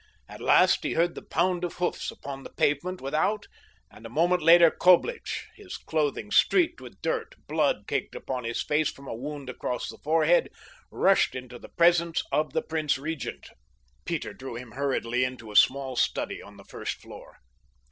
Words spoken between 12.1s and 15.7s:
of the prince regent. Peter drew him hurriedly into a